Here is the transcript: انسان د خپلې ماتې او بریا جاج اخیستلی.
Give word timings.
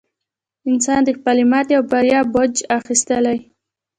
انسان 0.69 0.99
د 1.05 1.09
خپلې 1.17 1.43
ماتې 1.51 1.73
او 1.77 1.83
بریا 1.91 2.19
جاج 2.33 2.55
اخیستلی. 2.79 3.37